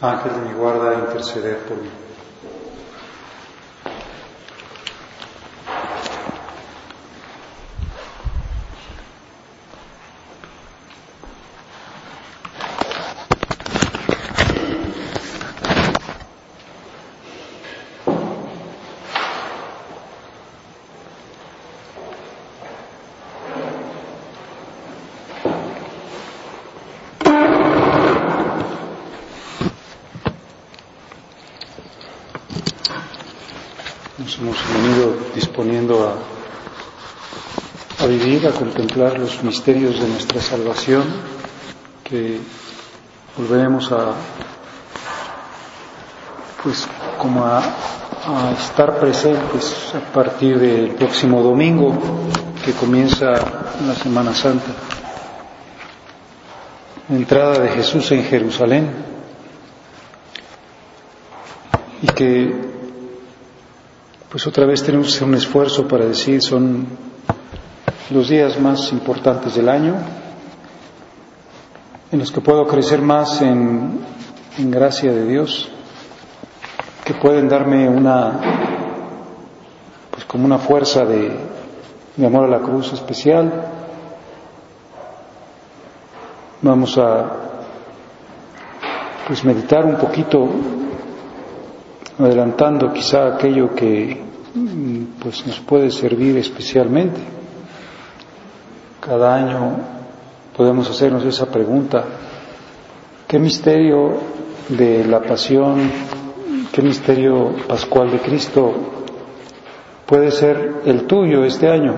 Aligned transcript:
Ángel 0.00 0.32
de 0.34 0.48
mi 0.50 0.52
guarda, 0.54 0.94
interceder 0.94 1.58
por 1.60 1.78
mí. 1.78 1.88
Nos 34.18 34.38
hemos 34.38 34.56
venido 34.72 35.14
disponiendo 35.56 36.06
a, 36.06 38.04
a 38.04 38.06
vivir, 38.06 38.46
a 38.46 38.50
contemplar 38.50 39.18
los 39.18 39.42
misterios 39.42 39.98
de 39.98 40.06
nuestra 40.06 40.38
salvación, 40.42 41.02
que 42.04 42.38
volveremos 43.38 43.90
a, 43.90 44.12
pues, 46.62 46.86
como 47.16 47.42
a, 47.42 47.60
a 47.60 48.52
estar 48.52 49.00
presentes 49.00 49.94
a 49.94 50.12
partir 50.12 50.58
del 50.58 50.90
próximo 50.90 51.42
domingo, 51.42 51.96
que 52.62 52.72
comienza 52.72 53.30
la 53.86 53.94
Semana 53.94 54.34
Santa. 54.34 54.72
Entrada 57.08 57.60
de 57.60 57.70
Jesús 57.70 58.12
en 58.12 58.24
Jerusalén 58.24 58.90
y 62.02 62.08
que 62.08 62.75
pues 64.36 64.46
otra 64.48 64.66
vez 64.66 64.82
tenemos 64.82 65.16
que 65.16 65.24
un 65.24 65.32
esfuerzo 65.34 65.88
para 65.88 66.04
decir 66.04 66.42
son 66.42 66.86
los 68.10 68.28
días 68.28 68.60
más 68.60 68.92
importantes 68.92 69.54
del 69.54 69.66
año 69.66 69.94
en 72.12 72.18
los 72.18 72.30
que 72.30 72.42
puedo 72.42 72.66
crecer 72.66 73.00
más 73.00 73.40
en, 73.40 73.98
en 74.58 74.70
gracia 74.70 75.10
de 75.10 75.24
Dios 75.24 75.70
que 77.02 77.14
pueden 77.14 77.48
darme 77.48 77.88
una 77.88 78.38
pues 80.10 80.26
como 80.26 80.44
una 80.44 80.58
fuerza 80.58 81.06
de, 81.06 81.32
de 82.14 82.26
amor 82.26 82.44
a 82.44 82.48
la 82.48 82.58
cruz 82.58 82.92
especial. 82.92 83.50
Vamos 86.60 86.98
a 86.98 87.24
pues 89.26 89.42
meditar 89.44 89.86
un 89.86 89.96
poquito 89.96 90.46
adelantando 92.18 92.92
quizá 92.92 93.34
aquello 93.34 93.74
que 93.74 94.25
pues 95.20 95.46
nos 95.46 95.60
puede 95.60 95.90
servir 95.90 96.36
especialmente. 96.38 97.20
Cada 99.00 99.34
año 99.34 99.76
podemos 100.56 100.88
hacernos 100.88 101.24
esa 101.24 101.46
pregunta, 101.46 102.04
¿qué 103.28 103.38
misterio 103.38 104.14
de 104.68 105.04
la 105.04 105.20
pasión, 105.20 105.90
qué 106.72 106.82
misterio 106.82 107.54
pascual 107.68 108.10
de 108.10 108.18
Cristo 108.18 108.72
puede 110.06 110.30
ser 110.30 110.82
el 110.84 111.06
tuyo 111.06 111.44
este 111.44 111.68
año? 111.68 111.94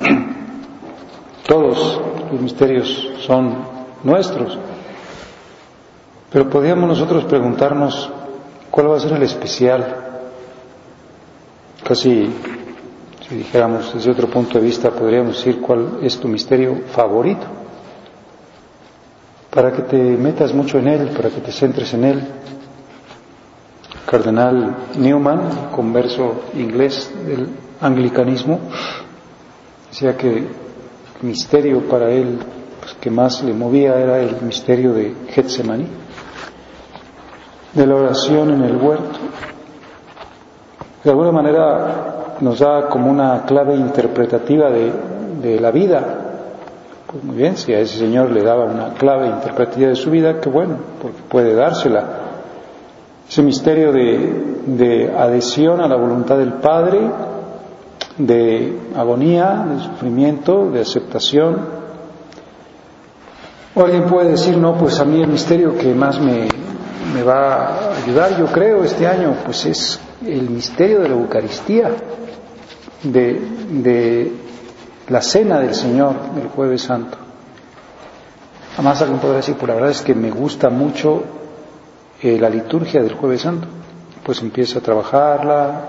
Todos 1.46 2.00
los 2.32 2.40
misterios 2.40 3.10
son 3.26 3.56
nuestros, 4.02 4.58
pero 6.32 6.48
podríamos 6.48 6.88
nosotros 6.88 7.24
preguntarnos, 7.24 8.10
¿Cuál 8.74 8.90
va 8.90 8.96
a 8.96 9.00
ser 9.00 9.12
el 9.12 9.22
especial? 9.22 10.03
Casi, 11.86 12.30
si 13.28 13.34
dijéramos 13.34 13.92
desde 13.92 14.10
otro 14.10 14.28
punto 14.28 14.58
de 14.58 14.64
vista, 14.64 14.90
podríamos 14.90 15.36
decir 15.36 15.60
cuál 15.60 15.98
es 16.02 16.18
tu 16.18 16.28
misterio 16.28 16.82
favorito. 16.92 17.46
Para 19.50 19.70
que 19.70 19.82
te 19.82 19.96
metas 19.96 20.52
mucho 20.54 20.78
en 20.78 20.88
él, 20.88 21.08
para 21.10 21.28
que 21.30 21.40
te 21.40 21.52
centres 21.52 21.92
en 21.94 22.04
él. 22.04 22.22
Cardenal 24.06 24.76
Newman, 24.96 25.70
converso 25.70 26.44
inglés 26.54 27.10
del 27.26 27.48
anglicanismo, 27.80 28.60
decía 29.90 30.16
que 30.16 30.38
el 30.38 30.48
misterio 31.22 31.80
para 31.88 32.10
él 32.10 32.38
pues, 32.80 32.94
que 33.00 33.10
más 33.10 33.42
le 33.42 33.52
movía 33.52 33.98
era 33.98 34.20
el 34.20 34.40
misterio 34.42 34.92
de 34.92 35.14
Getsemaní 35.30 35.86
de 37.72 37.86
la 37.86 37.94
oración 37.94 38.52
en 38.52 38.62
el 38.62 38.76
huerto. 38.76 39.18
De 41.04 41.10
alguna 41.10 41.32
manera 41.32 42.36
nos 42.40 42.58
da 42.60 42.88
como 42.88 43.10
una 43.10 43.44
clave 43.44 43.74
interpretativa 43.74 44.70
de, 44.70 45.60
la 45.60 45.70
vida. 45.70 46.02
Pues 47.06 47.22
muy 47.22 47.36
bien, 47.36 47.58
si 47.58 47.74
a 47.74 47.80
ese 47.80 47.98
Señor 47.98 48.30
le 48.30 48.42
daba 48.42 48.64
una 48.64 48.94
clave 48.94 49.26
interpretativa 49.26 49.90
de 49.90 49.96
su 49.96 50.10
vida, 50.10 50.40
qué 50.40 50.48
bueno, 50.48 50.76
porque 51.02 51.18
puede 51.28 51.54
dársela. 51.54 52.04
Ese 53.28 53.42
misterio 53.42 53.92
de, 53.92 54.62
de 54.66 55.14
adhesión 55.14 55.82
a 55.82 55.88
la 55.88 55.96
voluntad 55.96 56.38
del 56.38 56.54
Padre, 56.54 57.10
de 58.16 58.78
agonía, 58.96 59.66
de 59.68 59.82
sufrimiento, 59.84 60.70
de 60.70 60.80
aceptación. 60.80 61.58
O 63.74 63.84
alguien 63.84 64.04
puede 64.04 64.30
decir, 64.30 64.56
no, 64.56 64.74
pues 64.74 64.98
a 65.00 65.04
mí 65.04 65.20
el 65.20 65.28
misterio 65.28 65.76
que 65.76 65.94
más 65.94 66.18
me, 66.18 66.48
me 67.12 67.22
va 67.22 67.66
a 67.66 67.96
ayudar, 67.96 68.36
yo 68.36 68.46
creo, 68.46 68.84
este 68.84 69.06
año, 69.06 69.36
pues 69.44 69.66
es 69.66 70.00
el 70.26 70.48
misterio 70.50 71.00
de 71.00 71.08
la 71.08 71.14
Eucaristía, 71.14 71.90
de, 73.02 74.32
la 75.08 75.20
cena 75.20 75.60
del 75.60 75.74
Señor 75.74 76.14
el 76.40 76.48
jueves 76.48 76.82
santo. 76.82 77.18
Además 78.74 79.02
alguien 79.02 79.20
podrá 79.20 79.36
decir, 79.36 79.54
pues 79.54 79.68
la 79.68 79.74
verdad 79.74 79.90
es 79.90 80.02
que 80.02 80.14
me 80.14 80.30
gusta 80.30 80.70
mucho 80.70 81.22
eh, 82.22 82.38
la 82.40 82.48
liturgia 82.48 83.02
del 83.02 83.14
jueves 83.14 83.42
santo. 83.42 83.68
Pues 84.24 84.40
empieza 84.40 84.78
a 84.78 84.82
trabajarla, 84.82 85.80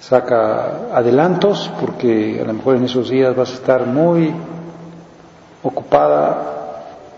saca 0.00 0.94
adelantos, 0.94 1.70
porque 1.80 2.40
a 2.40 2.46
lo 2.46 2.54
mejor 2.54 2.76
en 2.76 2.84
esos 2.84 3.10
días 3.10 3.34
vas 3.34 3.50
a 3.50 3.54
estar 3.54 3.86
muy 3.86 4.32
ocupada 5.62 6.57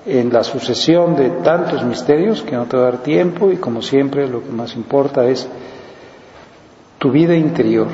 en 0.06 0.32
la 0.32 0.42
sucesión 0.42 1.14
de 1.14 1.30
tantos 1.42 1.84
misterios 1.84 2.42
que 2.42 2.56
no 2.56 2.66
te 2.66 2.76
va 2.76 2.88
a 2.88 2.90
dar 2.92 3.02
tiempo 3.02 3.50
y 3.50 3.56
como 3.56 3.82
siempre 3.82 4.28
lo 4.28 4.42
que 4.42 4.50
más 4.50 4.74
importa 4.74 5.26
es 5.26 5.46
tu 6.98 7.10
vida 7.10 7.34
interior, 7.34 7.88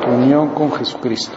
tu 0.00 0.10
unión 0.10 0.50
con 0.50 0.72
Jesucristo. 0.72 1.36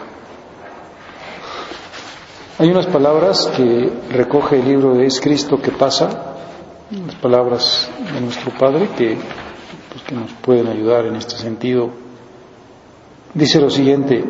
Hay 2.58 2.70
unas 2.70 2.86
palabras 2.86 3.46
que 3.56 3.92
recoge 4.10 4.58
el 4.58 4.66
libro 4.66 4.94
de 4.94 5.06
Es 5.06 5.20
Cristo 5.20 5.60
que 5.60 5.70
pasa, 5.70 6.08
las 6.90 7.14
palabras 7.16 7.88
de 8.14 8.20
nuestro 8.20 8.50
Padre 8.52 8.88
pues, 8.96 10.02
que 10.02 10.14
nos 10.14 10.32
pueden 10.32 10.66
ayudar 10.66 11.06
en 11.06 11.16
este 11.16 11.36
sentido. 11.36 11.90
Dice 13.34 13.60
lo 13.60 13.70
siguiente, 13.70 14.24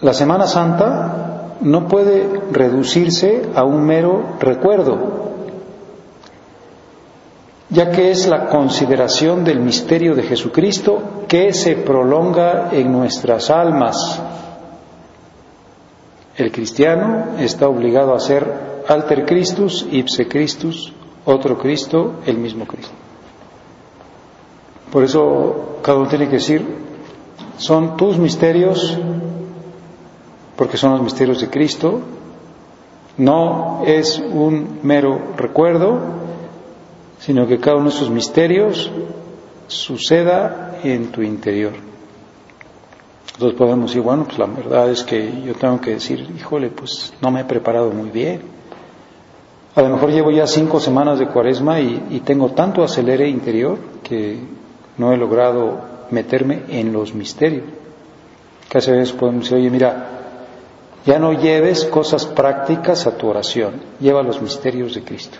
la 0.00 0.14
Semana 0.14 0.46
Santa 0.46 1.21
no 1.62 1.86
puede 1.88 2.28
reducirse 2.50 3.42
a 3.54 3.64
un 3.64 3.84
mero 3.84 4.36
recuerdo, 4.40 4.98
ya 7.70 7.90
que 7.90 8.10
es 8.10 8.26
la 8.26 8.48
consideración 8.48 9.44
del 9.44 9.60
misterio 9.60 10.14
de 10.14 10.24
Jesucristo 10.24 11.24
que 11.28 11.52
se 11.52 11.76
prolonga 11.76 12.68
en 12.72 12.92
nuestras 12.92 13.48
almas. 13.50 14.20
El 16.36 16.50
cristiano 16.50 17.36
está 17.38 17.68
obligado 17.68 18.14
a 18.14 18.20
ser 18.20 18.82
alter 18.88 19.24
Christus, 19.24 19.86
ipse 19.90 20.26
Christus, 20.26 20.92
otro 21.24 21.56
Cristo, 21.56 22.14
el 22.26 22.38
mismo 22.38 22.66
Cristo. 22.66 22.94
Por 24.90 25.04
eso 25.04 25.78
cada 25.82 25.98
uno 25.98 26.08
tiene 26.08 26.26
que 26.26 26.36
decir, 26.36 26.66
son 27.56 27.96
tus 27.96 28.18
misterios 28.18 28.98
porque 30.62 30.76
son 30.76 30.92
los 30.92 31.02
misterios 31.02 31.40
de 31.40 31.50
Cristo, 31.50 32.00
no 33.16 33.82
es 33.84 34.20
un 34.20 34.78
mero 34.84 35.34
recuerdo, 35.36 35.98
sino 37.18 37.48
que 37.48 37.58
cada 37.58 37.78
uno 37.78 37.90
de 37.90 37.96
esos 37.96 38.10
misterios 38.10 38.88
suceda 39.66 40.78
en 40.84 41.10
tu 41.10 41.20
interior. 41.20 41.72
Entonces 43.32 43.58
podemos 43.58 43.90
decir, 43.90 44.02
bueno, 44.02 44.22
pues 44.24 44.38
la 44.38 44.46
verdad 44.46 44.88
es 44.88 45.02
que 45.02 45.42
yo 45.42 45.52
tengo 45.56 45.80
que 45.80 45.94
decir, 45.94 46.30
híjole, 46.38 46.68
pues 46.68 47.12
no 47.20 47.32
me 47.32 47.40
he 47.40 47.44
preparado 47.44 47.90
muy 47.90 48.10
bien. 48.10 48.42
A 49.74 49.82
lo 49.82 49.88
mejor 49.88 50.12
llevo 50.12 50.30
ya 50.30 50.46
cinco 50.46 50.78
semanas 50.78 51.18
de 51.18 51.26
cuaresma 51.26 51.80
y, 51.80 52.22
tengo 52.24 52.50
tanto 52.50 52.84
acelere 52.84 53.28
interior 53.28 53.78
que 54.04 54.38
no 54.96 55.12
he 55.12 55.16
logrado 55.16 55.80
meterme 56.12 56.62
en 56.68 56.92
los 56.92 57.14
misterios. 57.14 57.64
Que 58.68 58.78
a 58.78 58.80
veces 58.80 59.10
podemos 59.10 59.42
decir, 59.42 59.58
oye, 59.58 59.68
mira, 59.68 60.21
ya 61.04 61.18
no 61.18 61.32
lleves 61.32 61.84
cosas 61.84 62.26
prácticas 62.26 63.06
a 63.06 63.16
tu 63.16 63.28
oración, 63.28 63.80
lleva 64.00 64.22
los 64.22 64.40
misterios 64.40 64.94
de 64.94 65.02
Cristo. 65.02 65.38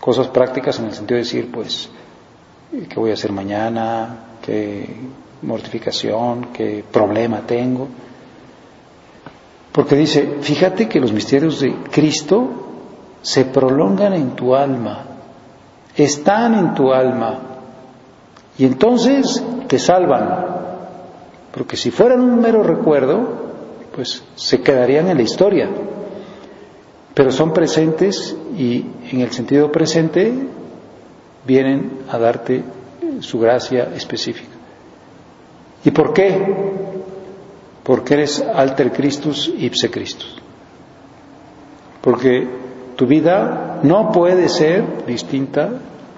Cosas 0.00 0.28
prácticas 0.28 0.78
en 0.78 0.86
el 0.86 0.94
sentido 0.94 1.16
de 1.16 1.24
decir, 1.24 1.50
pues, 1.52 1.88
¿qué 2.70 2.94
voy 2.96 3.10
a 3.10 3.14
hacer 3.14 3.32
mañana? 3.32 4.16
¿Qué 4.44 4.88
mortificación? 5.42 6.48
¿Qué 6.52 6.84
problema 6.90 7.40
tengo? 7.46 7.88
Porque 9.70 9.94
dice, 9.96 10.38
fíjate 10.40 10.88
que 10.88 11.00
los 11.00 11.12
misterios 11.12 11.60
de 11.60 11.74
Cristo 11.90 12.48
se 13.22 13.44
prolongan 13.44 14.12
en 14.14 14.30
tu 14.32 14.54
alma, 14.54 15.04
están 15.96 16.54
en 16.54 16.74
tu 16.74 16.92
alma, 16.92 17.38
y 18.58 18.64
entonces 18.64 19.42
te 19.68 19.78
salvan. 19.78 20.46
Porque 21.52 21.76
si 21.76 21.90
fueran 21.90 22.20
un 22.20 22.40
mero 22.40 22.62
recuerdo, 22.62 23.41
pues 23.94 24.22
se 24.34 24.60
quedarían 24.60 25.08
en 25.08 25.16
la 25.16 25.22
historia. 25.22 25.68
Pero 27.14 27.30
son 27.30 27.52
presentes 27.52 28.36
y 28.56 28.86
en 29.10 29.20
el 29.20 29.30
sentido 29.30 29.70
presente 29.70 30.32
vienen 31.46 31.98
a 32.10 32.18
darte 32.18 32.62
su 33.20 33.38
gracia 33.38 33.90
específica. 33.94 34.56
¿Y 35.84 35.90
por 35.90 36.12
qué? 36.12 36.54
Porque 37.82 38.14
eres 38.14 38.40
alter 38.40 38.92
Christus 38.92 39.52
ipse 39.58 39.90
Christus. 39.90 40.36
Porque 42.00 42.48
tu 42.96 43.06
vida 43.06 43.80
no 43.82 44.12
puede 44.12 44.48
ser 44.48 45.06
distinta 45.06 45.70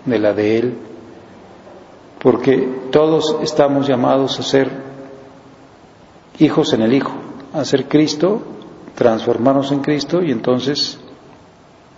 de 0.05 0.19
la 0.19 0.33
de 0.33 0.59
Él, 0.59 0.75
porque 2.19 2.69
todos 2.91 3.39
estamos 3.43 3.87
llamados 3.87 4.39
a 4.39 4.43
ser 4.43 4.71
hijos 6.39 6.73
en 6.73 6.83
el 6.83 6.93
Hijo, 6.93 7.13
a 7.55 7.65
ser 7.65 7.87
Cristo, 7.87 8.43
transformarnos 8.95 9.71
en 9.71 9.81
Cristo 9.81 10.21
y 10.23 10.33
entonces 10.33 10.99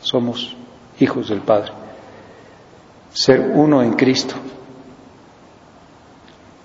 somos 0.01 0.55
hijos 1.01 1.31
del 1.31 1.41
Padre. 1.41 1.73
Ser 3.13 3.41
uno 3.55 3.83
en 3.83 3.95
Cristo. 3.95 4.35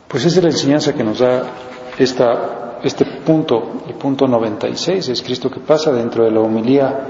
Pues 0.08 0.26
esa 0.26 0.40
es 0.40 0.44
la 0.44 0.50
enseñanza 0.50 0.94
que 0.94 1.04
nos 1.04 1.20
da 1.20 1.44
esta, 1.98 2.80
este 2.84 3.06
punto, 3.26 3.84
el 3.88 3.96
punto 3.96 4.28
96, 4.28 5.08
es 5.08 5.22
Cristo 5.22 5.50
que 5.50 5.62
pasa 5.62 5.94
dentro 5.94 6.26
de 6.26 6.32
la 6.32 6.42
homilía 6.42 7.08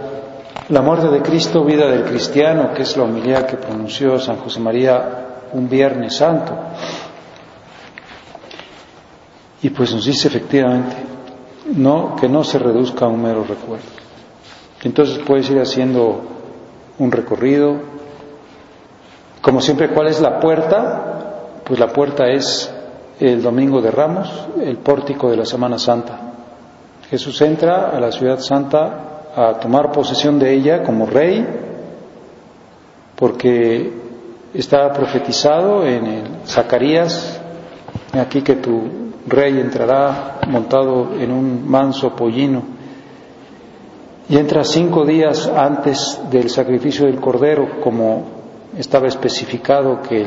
la 0.70 0.82
muerte 0.82 1.08
de 1.08 1.22
Cristo, 1.22 1.66
vida 1.66 1.88
del 1.88 2.04
cristiano, 2.04 2.74
que 2.74 2.84
es 2.84 2.96
la 2.96 3.04
humildad 3.04 3.46
que 3.46 3.58
pronunció 3.58 4.20
San 4.20 4.38
José 4.38 4.60
María 4.60 5.50
un 5.54 5.68
Viernes 5.68 6.16
Santo. 6.16 6.56
Y 9.64 9.70
pues 9.72 9.94
nos 9.94 10.06
dice 10.06 10.28
efectivamente, 10.28 11.11
no, 11.76 12.16
que 12.16 12.28
no 12.28 12.44
se 12.44 12.60
reduzca 12.60 13.06
a 13.06 13.08
un 13.08 13.22
mero 13.22 13.44
recuerdo. 13.44 13.86
Entonces 14.84 15.20
puedes 15.20 15.50
ir 15.50 15.60
haciendo 15.60 16.22
un 16.98 17.12
recorrido. 17.12 17.78
Como 19.42 19.62
siempre, 19.62 19.90
¿cuál 19.90 20.08
es 20.08 20.22
la 20.22 20.40
puerta? 20.40 21.62
Pues 21.64 21.80
la 21.80 21.88
puerta 21.88 22.28
es 22.28 22.74
el 23.20 23.42
Domingo 23.42 23.82
de 23.82 23.92
Ramos, 23.92 24.48
el 24.62 24.78
pórtico 24.78 25.30
de 25.30 25.38
la 25.38 25.46
Semana 25.46 25.78
Santa. 25.78 26.20
Jesús 27.10 27.42
entra 27.42 27.90
a 27.90 28.00
la 28.00 28.12
ciudad 28.12 28.40
santa 28.40 29.24
a 29.36 29.54
tomar 29.60 29.92
posesión 29.92 30.40
de 30.40 30.54
ella 30.54 30.84
como 30.84 31.06
rey, 31.06 31.46
porque 33.16 33.94
está 34.54 34.92
profetizado 34.92 35.86
en 35.86 36.06
el 36.06 36.24
Zacarías, 36.46 37.40
aquí 38.14 38.42
que 38.42 38.56
tu 38.56 39.11
rey 39.28 39.60
entrará 39.60 40.42
montado 40.48 41.12
en 41.20 41.32
un 41.32 41.70
manso 41.70 42.16
pollino, 42.16 42.64
y 44.30 44.38
entra 44.38 44.64
cinco 44.64 45.06
días 45.06 45.48
antes 45.48 46.22
del 46.32 46.50
sacrificio 46.50 47.06
del 47.06 47.20
cordero, 47.20 47.82
como 47.84 48.24
estaba 48.78 49.08
especificado 49.08 50.02
que 50.02 50.26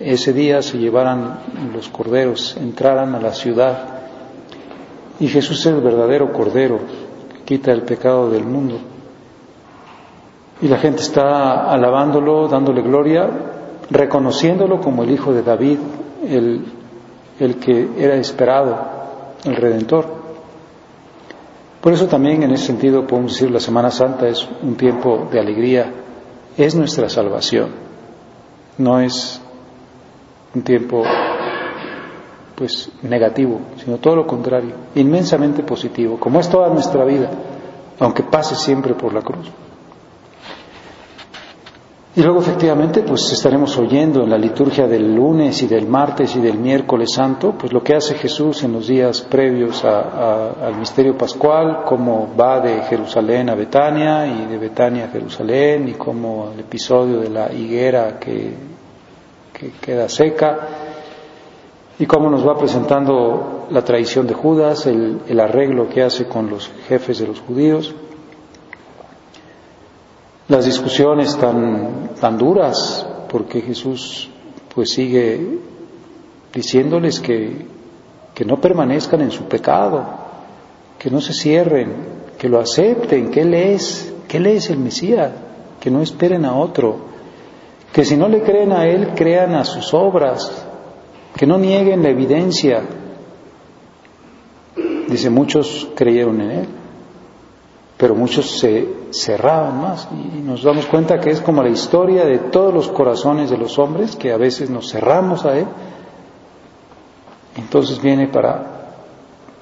ese 0.00 0.32
día 0.32 0.62
se 0.62 0.78
llevaran 0.78 1.38
los 1.72 1.88
corderos, 1.88 2.56
entraran 2.56 3.14
a 3.14 3.20
la 3.20 3.32
ciudad. 3.32 3.78
Y 5.20 5.28
Jesús 5.28 5.60
es 5.60 5.66
el 5.66 5.80
verdadero 5.80 6.32
cordero, 6.32 6.80
quita 7.44 7.70
el 7.70 7.82
pecado 7.82 8.30
del 8.30 8.44
mundo. 8.44 8.78
Y 10.60 10.68
la 10.68 10.78
gente 10.78 11.02
está 11.02 11.70
alabándolo, 11.70 12.48
dándole 12.48 12.82
gloria, 12.82 13.30
reconociéndolo 13.90 14.80
como 14.80 15.04
el 15.04 15.12
Hijo 15.12 15.32
de 15.32 15.42
David, 15.42 15.78
el, 16.28 16.64
el 17.38 17.56
que 17.56 17.88
era 17.98 18.14
esperado, 18.14 18.76
el 19.44 19.56
Redentor. 19.56 20.06
Por 21.80 21.92
eso 21.92 22.06
también 22.06 22.42
en 22.42 22.52
ese 22.52 22.66
sentido 22.66 23.06
podemos 23.06 23.32
decir 23.32 23.50
la 23.50 23.60
Semana 23.60 23.90
Santa 23.90 24.26
es 24.28 24.48
un 24.62 24.76
tiempo 24.76 25.28
de 25.30 25.38
alegría, 25.38 25.92
es 26.56 26.74
nuestra 26.74 27.08
salvación, 27.08 27.70
no 28.78 28.98
es 28.98 29.40
un 30.54 30.62
tiempo 30.62 31.04
pues 32.56 32.90
negativo, 33.02 33.60
sino 33.76 33.98
todo 33.98 34.16
lo 34.16 34.26
contrario, 34.26 34.74
inmensamente 34.94 35.62
positivo, 35.62 36.18
como 36.18 36.40
es 36.40 36.48
toda 36.48 36.70
nuestra 36.70 37.04
vida, 37.04 37.30
aunque 38.00 38.22
pase 38.22 38.54
siempre 38.54 38.94
por 38.94 39.12
la 39.12 39.20
cruz. 39.20 39.46
Y 42.16 42.22
luego 42.22 42.40
efectivamente 42.40 43.02
pues 43.02 43.30
estaremos 43.30 43.76
oyendo 43.76 44.22
en 44.24 44.30
la 44.30 44.38
liturgia 44.38 44.86
del 44.86 45.14
lunes 45.14 45.62
y 45.62 45.66
del 45.66 45.86
martes 45.86 46.34
y 46.34 46.40
del 46.40 46.58
miércoles 46.58 47.12
santo 47.12 47.52
pues 47.58 47.74
lo 47.74 47.82
que 47.82 47.94
hace 47.94 48.14
Jesús 48.14 48.62
en 48.62 48.72
los 48.72 48.86
días 48.86 49.20
previos 49.20 49.84
al 49.84 50.76
misterio 50.78 51.16
pascual, 51.18 51.82
cómo 51.84 52.34
va 52.34 52.60
de 52.60 52.80
Jerusalén 52.84 53.50
a 53.50 53.54
Betania 53.54 54.26
y 54.26 54.46
de 54.46 54.56
Betania 54.56 55.04
a 55.04 55.08
Jerusalén 55.08 55.88
y 55.88 55.92
cómo 55.92 56.52
el 56.54 56.60
episodio 56.60 57.20
de 57.20 57.28
la 57.28 57.52
higuera 57.52 58.18
que, 58.18 58.54
que 59.52 59.72
queda 59.72 60.08
seca 60.08 60.58
y 61.98 62.06
cómo 62.06 62.30
nos 62.30 62.46
va 62.46 62.58
presentando 62.58 63.66
la 63.70 63.82
tradición 63.82 64.26
de 64.26 64.34
Judas, 64.34 64.86
el, 64.86 65.40
arreglo 65.40 65.88
que 65.88 66.02
hace 66.02 66.26
con 66.26 66.50
los 66.50 66.70
jefes 66.88 67.18
de 67.18 67.26
los 67.26 67.40
judíos, 67.40 67.94
las 70.48 70.64
discusiones 70.64 71.36
tan, 71.36 72.10
tan 72.20 72.38
duras, 72.38 73.06
porque 73.28 73.60
Jesús 73.60 74.30
pues 74.74 74.90
sigue 74.90 75.58
diciéndoles 76.52 77.20
que, 77.20 77.66
que 78.34 78.44
no 78.44 78.60
permanezcan 78.60 79.22
en 79.22 79.30
su 79.30 79.44
pecado, 79.44 80.04
que 80.98 81.10
no 81.10 81.20
se 81.20 81.32
cierren, 81.32 81.92
que 82.38 82.48
lo 82.48 82.60
acepten, 82.60 83.30
que 83.30 83.40
Él 83.40 83.54
es, 83.54 84.14
que 84.28 84.36
Él 84.36 84.46
es 84.46 84.70
el 84.70 84.78
Mesías, 84.78 85.32
que 85.80 85.90
no 85.90 86.00
esperen 86.00 86.44
a 86.44 86.54
otro, 86.54 86.96
que 87.92 88.04
si 88.04 88.16
no 88.16 88.28
le 88.28 88.42
creen 88.42 88.72
a 88.72 88.86
Él, 88.86 89.14
crean 89.14 89.54
a 89.54 89.64
sus 89.64 89.92
obras, 89.94 90.64
que 91.36 91.46
no 91.46 91.58
nieguen 91.58 92.02
la 92.02 92.10
evidencia. 92.10 92.82
Dice, 95.08 95.30
muchos 95.30 95.88
creyeron 95.94 96.40
en 96.40 96.50
Él, 96.50 96.66
pero 97.96 98.14
muchos 98.14 98.58
se 98.58 98.88
cerraban 99.10 99.80
más 99.80 100.08
y 100.12 100.38
nos 100.40 100.62
damos 100.62 100.86
cuenta 100.86 101.18
que 101.18 101.30
es 101.30 101.40
como 101.40 101.62
la 101.62 101.70
historia 101.70 102.26
de 102.26 102.38
todos 102.38 102.72
los 102.72 102.88
corazones 102.88 103.48
de 103.48 103.56
los 103.56 103.78
hombres, 103.78 104.16
que 104.16 104.32
a 104.32 104.36
veces 104.36 104.68
nos 104.68 104.90
cerramos 104.90 105.46
a 105.46 105.56
Él. 105.56 105.66
Entonces 107.56 108.00
viene 108.02 108.28
para, 108.28 108.90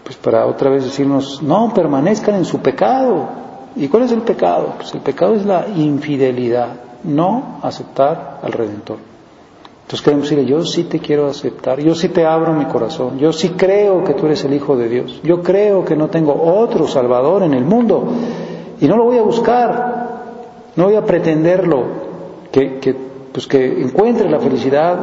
pues 0.03 0.17
para 0.17 0.47
otra 0.47 0.69
vez 0.69 0.85
decirnos, 0.85 1.43
no, 1.43 1.73
permanezcan 1.73 2.35
en 2.35 2.45
su 2.45 2.59
pecado. 2.59 3.29
¿Y 3.77 3.87
cuál 3.87 4.03
es 4.03 4.13
el 4.13 4.23
pecado? 4.23 4.75
Pues 4.79 4.93
el 4.95 5.01
pecado 5.01 5.35
es 5.35 5.47
la 5.47 5.69
infidelidad, 5.69 6.69
no 7.05 7.61
aceptar 7.63 8.41
al 8.43 8.53
Redentor. 8.53 9.14
Entonces 9.85 10.03
queremos 10.03 10.31
decirle, 10.31 10.51
yo 10.51 10.65
sí 10.65 10.85
te 10.85 10.99
quiero 10.99 11.27
aceptar, 11.27 11.79
yo 11.79 11.95
sí 11.95 12.09
te 12.09 12.25
abro 12.25 12.55
mi 12.55 12.65
corazón, 12.65 13.19
yo 13.19 13.35
sí 13.35 13.51
creo 13.51 14.03
que 14.03 14.15
tú 14.15 14.25
eres 14.25 14.43
el 14.45 14.55
Hijo 14.55 14.79
de 14.79 14.89
Dios, 14.89 15.21
yo 15.23 15.43
creo 15.43 15.85
que 15.85 15.95
no 15.95 16.09
tengo 16.09 16.33
otro 16.43 16.89
Salvador 16.89 17.43
en 17.43 17.53
el 17.53 17.67
mundo 17.67 18.09
y 18.81 18.87
no 18.87 18.97
lo 18.97 19.05
voy 19.05 19.19
a 19.19 19.23
buscar, 19.23 20.23
no 20.75 20.85
voy 20.85 20.97
a 20.97 21.05
pretenderlo, 21.05 21.85
que, 22.51 22.97
pues 23.31 23.47
que 23.47 23.83
encuentre 23.83 24.31
la 24.31 24.41
felicidad 24.41 24.99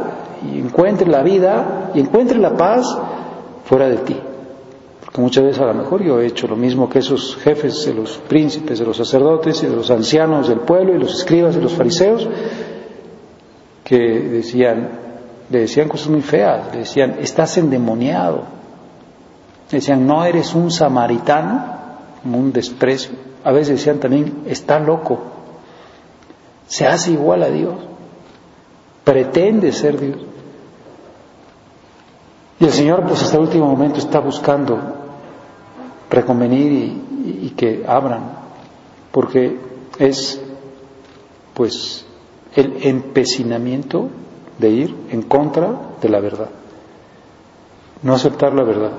y 0.52 0.58
encuentre 0.58 1.06
la 1.06 1.22
vida 1.22 1.92
y 1.94 2.00
encuentre 2.00 2.38
la 2.38 2.56
paz 2.56 2.84
fuera 3.64 3.88
de 3.88 3.98
ti. 3.98 4.16
Porque 5.04 5.20
muchas 5.20 5.44
veces 5.44 5.62
a 5.62 5.66
lo 5.66 5.74
mejor 5.74 6.02
yo 6.02 6.20
he 6.20 6.26
hecho 6.26 6.48
lo 6.48 6.56
mismo 6.56 6.88
que 6.88 6.98
esos 6.98 7.36
jefes 7.36 7.86
de 7.86 7.94
los 7.94 8.16
príncipes, 8.16 8.80
de 8.80 8.84
los 8.84 8.96
sacerdotes 8.96 9.62
y 9.62 9.66
de 9.66 9.76
los 9.76 9.90
ancianos 9.92 10.48
del 10.48 10.60
pueblo 10.60 10.94
y 10.94 10.98
los 10.98 11.14
escribas 11.14 11.54
y 11.54 11.60
los 11.60 11.74
fariseos, 11.74 12.28
que 13.84 13.98
decían, 13.98 14.88
le 15.50 15.60
decían 15.60 15.88
cosas 15.88 16.08
muy 16.08 16.22
feas, 16.22 16.72
le 16.72 16.80
decían, 16.80 17.16
estás 17.20 17.58
endemoniado. 17.58 18.44
Le 19.70 19.78
decían, 19.78 20.06
no 20.06 20.24
eres 20.24 20.54
un 20.54 20.70
samaritano, 20.70 21.64
un 22.24 22.52
desprecio. 22.52 23.12
A 23.44 23.52
veces 23.52 23.78
decían 23.78 23.98
también, 23.98 24.44
está 24.46 24.78
loco, 24.78 25.20
se 26.68 26.86
hace 26.86 27.12
igual 27.12 27.42
a 27.42 27.48
Dios, 27.48 27.74
pretende 29.04 29.72
ser 29.72 29.98
Dios. 29.98 30.18
Y 32.60 32.64
el 32.64 32.72
Señor, 32.72 33.04
pues 33.06 33.22
hasta 33.22 33.36
el 33.36 33.42
último 33.42 33.66
momento 33.66 33.98
está 33.98 34.20
buscando 34.20 34.78
reconvenir 36.08 37.02
y 37.24 37.50
que 37.56 37.84
abran, 37.86 38.30
porque 39.10 39.58
es, 39.98 40.40
pues, 41.54 42.06
el 42.54 42.86
empecinamiento 42.86 44.08
de 44.58 44.70
ir 44.70 44.96
en 45.10 45.22
contra 45.22 45.94
de 46.00 46.08
la 46.08 46.20
verdad, 46.20 46.50
no 48.02 48.14
aceptar 48.14 48.54
la 48.54 48.64
verdad. 48.64 48.92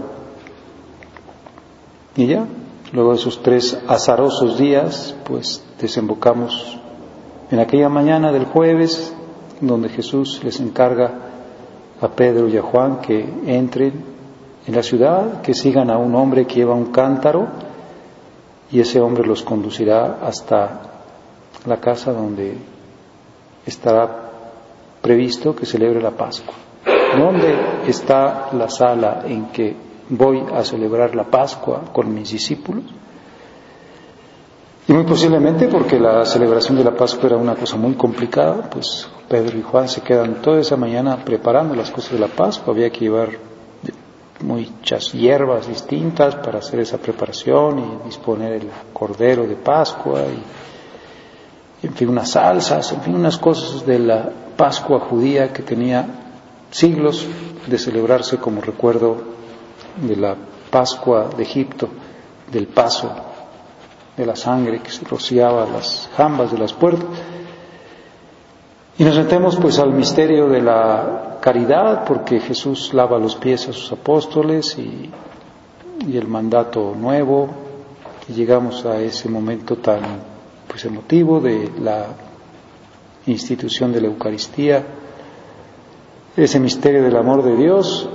Y 2.15 2.27
ya, 2.27 2.45
luego 2.91 3.11
de 3.11 3.17
esos 3.17 3.41
tres 3.41 3.77
azarosos 3.87 4.57
días, 4.57 5.15
pues 5.25 5.63
desembocamos 5.79 6.77
en 7.51 7.59
aquella 7.59 7.89
mañana 7.89 8.31
del 8.31 8.45
jueves, 8.45 9.13
donde 9.61 9.89
Jesús 9.89 10.41
les 10.43 10.59
encarga 10.59 11.11
a 12.01 12.07
Pedro 12.09 12.47
y 12.47 12.57
a 12.57 12.61
Juan 12.61 12.99
que 12.99 13.21
entren 13.45 14.03
en 14.65 14.75
la 14.75 14.83
ciudad, 14.83 15.41
que 15.41 15.53
sigan 15.53 15.89
a 15.89 15.97
un 15.97 16.15
hombre 16.15 16.45
que 16.45 16.55
lleva 16.55 16.73
un 16.73 16.91
cántaro, 16.91 17.47
y 18.71 18.79
ese 18.79 18.99
hombre 18.99 19.25
los 19.25 19.43
conducirá 19.43 20.19
hasta 20.21 20.81
la 21.65 21.77
casa 21.77 22.11
donde 22.11 22.57
estará 23.65 24.31
previsto 25.01 25.55
que 25.55 25.65
celebre 25.65 26.01
la 26.01 26.11
Pascua. 26.11 26.53
¿Dónde 27.17 27.55
está 27.87 28.49
la 28.53 28.69
sala 28.69 29.23
en 29.25 29.47
que 29.47 29.75
voy 30.09 30.43
a 30.53 30.63
celebrar 30.63 31.15
la 31.15 31.25
Pascua 31.25 31.83
con 31.91 32.13
mis 32.13 32.31
discípulos? 32.31 32.83
Y 34.87 34.91
muy 34.91 35.03
posiblemente 35.03 35.67
porque 35.67 35.97
la 35.97 36.25
celebración 36.25 36.77
de 36.77 36.83
la 36.83 36.95
Pascua 36.95 37.27
era 37.27 37.37
una 37.37 37.55
cosa 37.55 37.77
muy 37.77 37.93
complicada, 37.93 38.69
pues 38.69 39.07
Pedro 39.29 39.57
y 39.57 39.61
Juan 39.61 39.87
se 39.87 40.01
quedan 40.01 40.41
toda 40.41 40.59
esa 40.59 40.75
mañana 40.75 41.23
preparando 41.23 41.73
las 41.73 41.89
cosas 41.89 42.13
de 42.13 42.19
la 42.19 42.27
Pascua, 42.27 42.73
había 42.73 42.89
que 42.89 42.99
llevar 42.99 43.29
muchas 44.41 45.13
hierbas 45.13 45.67
distintas 45.67 46.35
para 46.35 46.59
hacer 46.59 46.81
esa 46.81 46.97
preparación 46.97 47.79
y 47.79 48.05
disponer 48.05 48.53
el 48.53 48.69
cordero 48.91 49.47
de 49.47 49.55
Pascua 49.55 50.21
y 50.21 50.43
en 51.83 51.93
fin, 51.93 52.09
unas 52.09 52.31
salsas, 52.31 52.93
en 52.93 53.01
fin, 53.01 53.15
unas 53.15 53.37
cosas 53.37 53.85
de 53.85 53.99
la 53.99 54.29
Pascua 54.55 55.01
judía 55.01 55.51
que 55.51 55.63
tenía 55.63 56.05
siglos 56.71 57.27
de 57.67 57.77
celebrarse 57.77 58.37
como 58.37 58.61
recuerdo 58.61 59.17
de 59.97 60.15
la 60.15 60.35
Pascua 60.69 61.29
de 61.35 61.43
Egipto, 61.43 61.89
del 62.51 62.67
paso 62.67 63.11
de 64.15 64.25
la 64.25 64.35
sangre 64.35 64.79
que 64.79 64.91
se 64.91 65.03
rociaba 65.05 65.65
las 65.65 66.09
jambas 66.15 66.51
de 66.51 66.57
las 66.57 66.71
puertas. 66.71 67.09
Y 68.97 69.03
nos 69.03 69.17
metemos 69.17 69.55
pues 69.57 69.79
al 69.79 69.91
misterio 69.91 70.47
de 70.47 70.61
la 70.61 71.39
caridad, 71.41 72.05
porque 72.05 72.39
Jesús 72.39 72.93
lava 72.93 73.17
los 73.17 73.35
pies 73.35 73.67
a 73.67 73.73
sus 73.73 73.91
apóstoles 73.91 74.77
y, 74.77 75.09
y 76.07 76.17
el 76.17 76.27
mandato 76.27 76.95
nuevo, 76.95 77.49
y 78.29 78.33
llegamos 78.33 78.85
a 78.85 79.01
ese 79.01 79.27
momento 79.29 79.77
tan 79.77 80.32
pues 80.73 80.89
motivo 80.89 81.39
de 81.39 81.69
la 81.81 82.07
institución 83.27 83.93
de 83.93 84.01
la 84.01 84.07
Eucaristía, 84.07 84.83
ese 86.35 86.59
misterio 86.59 87.03
del 87.03 87.15
amor 87.15 87.43
de 87.43 87.55
Dios 87.55 88.09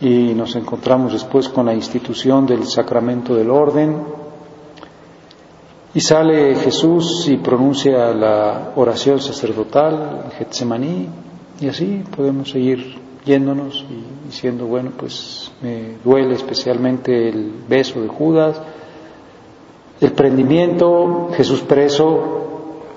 y 0.00 0.34
nos 0.34 0.56
encontramos 0.56 1.12
después 1.12 1.48
con 1.48 1.66
la 1.66 1.72
institución 1.72 2.46
del 2.46 2.66
sacramento 2.66 3.36
del 3.36 3.48
orden. 3.48 3.96
Y 5.94 6.00
sale 6.00 6.56
Jesús 6.56 7.28
y 7.28 7.36
pronuncia 7.36 8.12
la 8.12 8.72
oración 8.74 9.20
sacerdotal 9.20 10.32
Getsemaní 10.36 11.08
y 11.60 11.68
así 11.68 12.02
podemos 12.16 12.50
seguir 12.50 12.98
yéndonos 13.24 13.84
y 13.88 14.26
diciendo, 14.26 14.66
bueno, 14.66 14.90
pues 14.96 15.52
me 15.62 15.98
duele 16.02 16.34
especialmente 16.34 17.28
el 17.28 17.52
beso 17.68 18.02
de 18.02 18.08
Judas, 18.08 18.60
el 20.02 20.12
prendimiento, 20.12 21.28
Jesús 21.36 21.62
preso, 21.62 22.42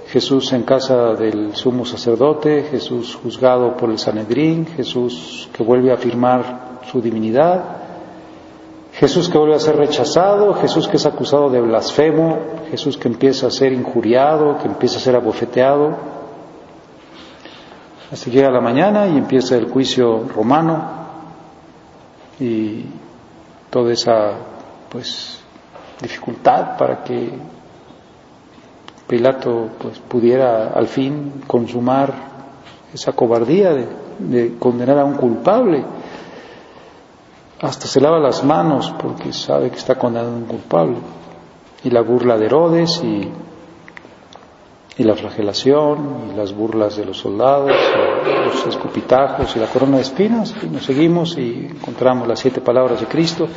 Jesús 0.08 0.54
en 0.54 0.64
casa 0.64 1.14
del 1.14 1.56
sumo 1.56 1.86
sacerdote, 1.86 2.64
Jesús 2.64 3.18
juzgado 3.22 3.76
por 3.78 3.90
el 3.90 3.98
Sanedrín, 3.98 4.66
Jesús 4.66 5.50
que 5.54 5.64
vuelve 5.64 5.92
a 5.92 5.96
afirmar 5.96 6.80
su 6.90 7.02
divinidad, 7.02 7.64
Jesús 8.94 9.30
que 9.30 9.38
vuelve 9.38 9.56
a 9.56 9.60
ser 9.60 9.76
rechazado, 9.76 10.54
Jesús 10.56 10.88
que 10.88 10.98
es 10.98 11.06
acusado 11.06 11.50
de 11.50 11.62
blasfemo, 11.62 12.38
Jesús 12.72 12.98
que 12.98 13.08
empieza 13.08 13.48
a 13.48 13.52
ser 13.52 13.74
injuriado, 13.74 14.58
que 14.60 14.68
empieza 14.68 14.98
a 14.98 15.02
ser 15.02 15.16
abofeteado. 15.16 15.96
Así 18.12 18.32
llega 18.32 18.50
la 18.50 18.62
mañana 18.62 19.08
y 19.08 19.18
empieza 19.18 19.58
el 19.58 19.70
juicio 19.70 20.24
romano 20.34 21.06
y 22.40 22.86
toda 23.70 23.92
esa 23.92 24.38
pues 24.90 25.45
dificultad 26.02 26.78
para 26.78 27.04
que 27.04 27.32
Pilato 29.08 29.70
pues 29.80 30.00
pudiera 30.00 30.70
al 30.70 30.88
fin 30.88 31.44
consumar 31.46 32.14
esa 32.94 33.12
cobardía 33.12 33.72
de, 34.18 34.56
condenar 34.58 34.98
a 35.00 35.06
un 35.06 35.16
culpable. 35.16 35.84
Hasta 37.62 37.88
se 37.88 38.02
lava 38.02 38.20
las 38.20 38.44
manos 38.44 38.94
porque 39.00 39.32
sabe 39.32 39.70
que 39.70 39.78
está 39.78 39.96
condenado 39.96 40.34
a 40.34 40.38
un 40.38 40.46
culpable. 40.46 40.98
Y 41.84 41.92
la 41.92 42.02
burla 42.02 42.38
de 42.38 42.46
Herodes 42.48 43.02
y, 43.04 43.30
y 44.98 45.04
la 45.04 45.16
flagelación 45.16 46.32
y 46.32 46.36
las 46.36 46.54
burlas 46.54 46.96
de 46.98 47.06
los 47.06 47.18
soldados, 47.18 47.72
los 48.46 48.66
escupitajos 48.66 49.56
y 49.56 49.60
la 49.60 49.68
corona 49.68 49.98
de 49.98 50.04
espinas. 50.04 50.56
Y 50.64 50.68
nos 50.68 50.84
seguimos 50.84 51.38
y 51.38 51.68
encontramos 51.70 52.28
las 52.28 52.40
siete 52.40 52.62
palabras 52.62 53.02
de 53.02 53.06
Cristo 53.06 53.48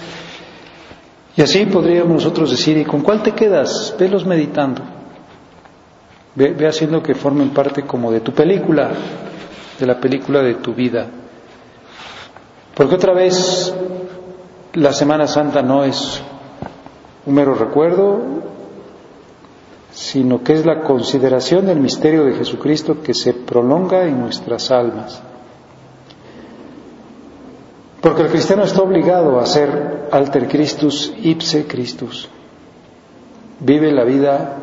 y 1.38 1.42
así 1.42 1.66
podríamos 1.66 2.14
nosotros 2.14 2.50
decir, 2.50 2.76
¿y 2.78 2.85
con 2.85 3.02
cuál 3.02 3.23
te 3.23 3.30
quedas? 3.30 3.95
Velos 3.97 4.26
meditando. 4.26 4.83
Ve, 6.35 6.52
ve, 6.52 6.66
haciendo 6.66 7.00
que 7.00 7.14
formen 7.14 7.50
parte 7.50 7.83
como 7.83 8.11
de 8.11 8.18
tu 8.18 8.33
película, 8.33 8.90
de 9.78 9.87
la 9.87 10.00
película 10.00 10.42
de 10.42 10.54
tu 10.54 10.75
vida. 10.75 11.07
Porque 12.75 12.97
otra 12.97 13.12
vez 13.12 13.73
la 14.73 14.92
Semana 14.92 15.28
Santa 15.28 15.62
no 15.62 15.85
es 15.85 16.21
un 17.25 17.35
mero 17.35 17.54
recuerdo, 17.54 18.21
sino 19.92 20.42
que 20.42 20.54
es 20.54 20.66
la 20.66 20.80
consideración 20.80 21.66
del 21.66 21.78
misterio 21.78 22.25
de 22.25 22.35
Jesucristo 22.35 23.00
que 23.00 23.14
se 23.14 23.33
prolonga 23.33 24.07
en 24.07 24.18
nuestras 24.18 24.73
almas. 24.73 25.23
Porque 28.00 28.23
el 28.23 28.28
cristiano 28.28 28.62
está 28.62 28.83
obligado 28.83 29.40
a 29.40 29.47
ser 29.47 30.09
alter 30.12 30.47
Christus 30.49 31.12
ipse 31.23 31.67
Christus. 31.67 32.28
Vive 33.61 33.90
la 33.90 34.05
vida 34.05 34.57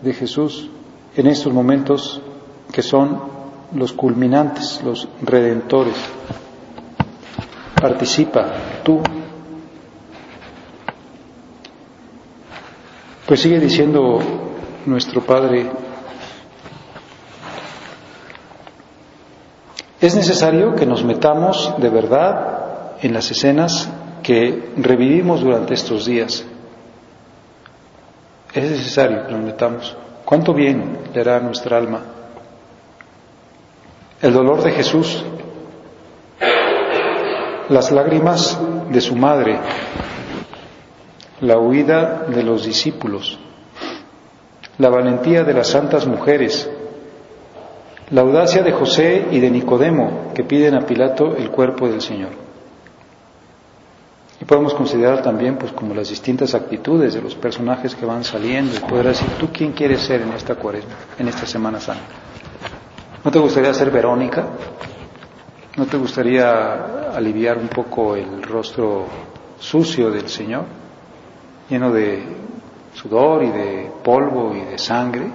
de 0.00 0.12
Jesús 0.14 0.70
en 1.16 1.26
estos 1.26 1.52
momentos 1.52 2.20
que 2.72 2.82
son 2.82 3.20
los 3.74 3.92
culminantes, 3.92 4.80
los 4.84 5.08
redentores. 5.22 5.96
Participa 7.80 8.52
tú. 8.84 9.00
Pues 13.26 13.40
sigue 13.40 13.58
diciendo 13.58 14.20
nuestro 14.86 15.22
Padre 15.22 15.70
Es 20.00 20.16
necesario 20.16 20.74
que 20.76 20.86
nos 20.86 21.04
metamos 21.04 21.74
de 21.76 21.90
verdad 21.90 22.59
en 23.02 23.14
las 23.14 23.30
escenas 23.30 23.88
que 24.22 24.70
revivimos 24.76 25.40
durante 25.40 25.74
estos 25.74 26.06
días. 26.06 26.44
Es 28.52 28.70
necesario 28.70 29.26
que 29.26 29.32
nos 29.32 29.42
metamos. 29.42 29.96
¿Cuánto 30.24 30.52
bien 30.52 30.98
le 31.12 31.20
hará 31.20 31.36
a 31.36 31.40
nuestra 31.40 31.78
alma? 31.78 32.02
El 34.20 34.32
dolor 34.32 34.62
de 34.62 34.72
Jesús, 34.72 35.24
las 37.68 37.90
lágrimas 37.90 38.58
de 38.90 39.00
su 39.00 39.16
madre, 39.16 39.58
la 41.40 41.58
huida 41.58 42.24
de 42.28 42.42
los 42.42 42.64
discípulos, 42.64 43.38
la 44.78 44.90
valentía 44.90 45.42
de 45.42 45.54
las 45.54 45.68
santas 45.68 46.06
mujeres, 46.06 46.68
la 48.10 48.22
audacia 48.22 48.62
de 48.62 48.72
José 48.72 49.28
y 49.30 49.40
de 49.40 49.50
Nicodemo 49.50 50.32
que 50.34 50.44
piden 50.44 50.74
a 50.74 50.84
Pilato 50.84 51.36
el 51.36 51.50
cuerpo 51.50 51.88
del 51.88 52.00
Señor. 52.00 52.49
Y 54.40 54.44
podemos 54.46 54.72
considerar 54.72 55.22
también 55.22 55.56
pues 55.58 55.70
como 55.72 55.94
las 55.94 56.08
distintas 56.08 56.54
actitudes 56.54 57.12
de 57.12 57.20
los 57.20 57.34
personajes 57.34 57.94
que 57.94 58.06
van 58.06 58.24
saliendo 58.24 58.74
y 58.74 58.78
poder 58.80 59.08
decir, 59.08 59.28
¿tú 59.38 59.50
quién 59.52 59.72
quieres 59.72 60.00
ser 60.00 60.22
en 60.22 60.32
esta 60.32 60.54
cuaresma, 60.54 60.94
en 61.18 61.28
esta 61.28 61.44
Semana 61.44 61.78
Santa? 61.78 62.02
¿No 63.22 63.30
te 63.30 63.38
gustaría 63.38 63.74
ser 63.74 63.90
Verónica? 63.90 64.46
¿No 65.76 65.84
te 65.84 65.98
gustaría 65.98 67.10
aliviar 67.14 67.58
un 67.58 67.68
poco 67.68 68.16
el 68.16 68.42
rostro 68.42 69.06
sucio 69.58 70.10
del 70.10 70.28
Señor, 70.30 70.64
lleno 71.68 71.92
de 71.92 72.24
sudor 72.94 73.42
y 73.42 73.50
de 73.50 73.92
polvo 74.02 74.54
y 74.56 74.60
de 74.60 74.78
sangre 74.78 75.30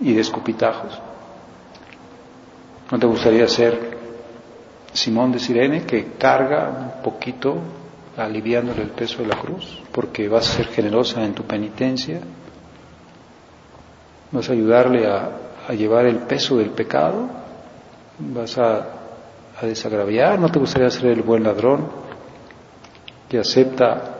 y 0.00 0.14
de 0.14 0.20
escupitajos? 0.22 0.98
¿No 2.90 2.98
te 2.98 3.06
gustaría 3.06 3.46
ser 3.46 3.95
Simón 4.96 5.32
de 5.32 5.38
Sirene 5.38 5.84
que 5.84 6.12
carga 6.18 6.68
un 6.70 7.02
poquito 7.02 7.58
aliviándole 8.16 8.82
el 8.82 8.90
peso 8.90 9.22
de 9.22 9.28
la 9.28 9.36
cruz 9.36 9.82
porque 9.92 10.28
vas 10.28 10.48
a 10.50 10.54
ser 10.54 10.66
generosa 10.68 11.24
en 11.24 11.34
tu 11.34 11.44
penitencia? 11.44 12.20
¿Vas 14.32 14.48
a 14.48 14.52
ayudarle 14.52 15.06
a, 15.06 15.72
llevar 15.72 16.06
el 16.06 16.18
peso 16.18 16.56
del 16.56 16.70
pecado? 16.70 17.28
¿Vas 18.18 18.56
a, 18.56 18.86
a 19.60 19.66
desagraviar? 19.66 20.38
¿No 20.38 20.48
te 20.48 20.58
gustaría 20.58 20.88
ser 20.90 21.06
el 21.06 21.22
buen 21.22 21.44
ladrón 21.44 21.88
que 23.28 23.38
acepta 23.38 24.14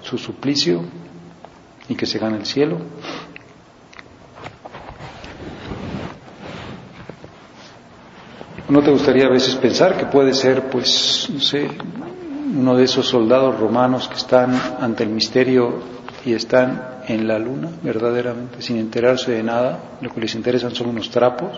su 0.00 0.16
suplicio 0.16 0.82
y 1.88 1.94
que 1.94 2.06
se 2.06 2.18
gane 2.18 2.38
el 2.38 2.46
cielo? 2.46 2.78
¿No 8.72 8.82
te 8.82 8.90
gustaría 8.90 9.26
a 9.26 9.28
veces 9.28 9.54
pensar 9.56 9.98
que 9.98 10.06
puede 10.06 10.32
ser, 10.32 10.70
pues, 10.70 11.28
no 11.30 11.40
sé, 11.40 11.68
uno 12.56 12.74
de 12.74 12.84
esos 12.84 13.06
soldados 13.06 13.60
romanos 13.60 14.08
que 14.08 14.14
están 14.14 14.58
ante 14.80 15.02
el 15.02 15.10
misterio 15.10 15.74
y 16.24 16.32
están 16.32 17.02
en 17.06 17.28
la 17.28 17.38
luna, 17.38 17.68
verdaderamente, 17.82 18.62
sin 18.62 18.78
enterarse 18.78 19.30
de 19.30 19.42
nada, 19.42 19.98
lo 20.00 20.08
que 20.08 20.22
les 20.22 20.34
interesan 20.34 20.74
son 20.74 20.88
unos 20.88 21.10
trapos, 21.10 21.50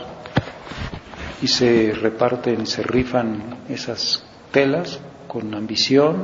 y 1.41 1.47
se 1.47 1.93
reparten 1.93 2.63
y 2.63 2.67
se 2.67 2.83
rifan 2.83 3.59
esas 3.69 4.25
telas 4.51 4.99
con 5.29 5.55
ambición 5.55 6.17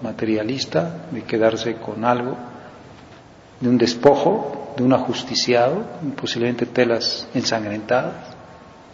materialista 0.00 1.08
de 1.10 1.24
quedarse 1.24 1.74
con 1.74 2.06
algo, 2.06 2.38
de 3.60 3.68
un 3.68 3.76
despojo, 3.76 4.72
de 4.78 4.82
un 4.82 4.94
ajusticiado, 4.94 5.84
posiblemente 6.18 6.64
telas 6.64 7.28
ensangrentadas 7.34 8.14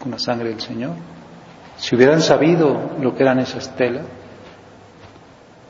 con 0.01 0.11
la 0.11 0.19
sangre 0.19 0.49
del 0.49 0.61
Señor. 0.61 1.14
Si 1.77 1.95
hubieran 1.95 2.21
sabido 2.21 2.93
lo 3.01 3.15
que 3.15 3.23
eran 3.23 3.39
esas 3.39 3.75
telas, 3.77 4.05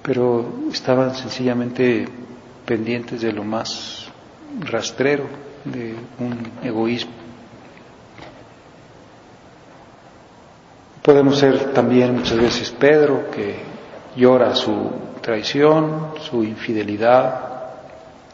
pero 0.03 0.45
estaban 0.71 1.15
sencillamente 1.15 2.07
pendientes 2.67 3.23
de 3.23 3.33
lo 3.33 3.43
más 3.43 4.07
rastrero, 4.61 5.25
de 5.65 5.95
un 6.19 6.53
egoísmo. 6.63 7.13
Podemos 11.03 11.39
ser 11.39 11.73
también 11.73 12.15
muchas 12.15 12.39
veces 12.39 12.71
Pedro, 12.71 13.31
que 13.31 13.57
llora 14.17 14.55
su 14.55 14.91
traición, 15.21 16.13
su 16.21 16.45
infidelidad, 16.45 17.41